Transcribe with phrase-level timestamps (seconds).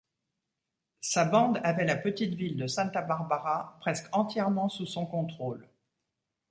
[1.01, 5.69] Sa bande avait la petite ville de Santa Barbara presque entièrement sous son contrôle.